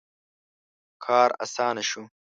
[1.05, 2.03] •کار آسانه شو.